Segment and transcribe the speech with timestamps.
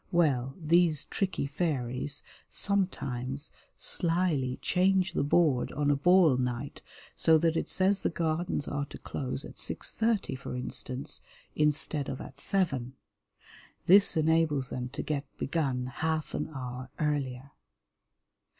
[0.11, 6.81] Well, these tricky fairies sometimes slyly change the board on a ball night,
[7.15, 11.21] so that it says the Gardens are to close at six thirty for instance,
[11.55, 12.93] instead of at seven.
[13.85, 17.51] This enables them to get begun half an hour earlier.